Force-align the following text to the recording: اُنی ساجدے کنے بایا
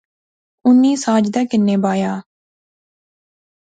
اُنی 0.65 0.91
ساجدے 1.03 1.41
کنے 1.49 1.75
بایا 1.83 2.13